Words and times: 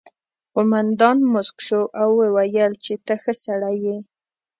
قومندان 0.53 1.17
موسک 1.33 1.57
شو 1.67 1.81
او 2.01 2.09
وویل 2.21 2.73
چې 2.85 2.93
ته 3.05 3.13
ښه 3.21 3.33
سړی 3.45 3.75
یې 3.85 3.97